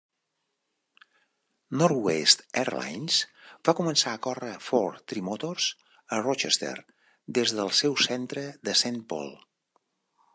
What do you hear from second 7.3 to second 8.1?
des del seu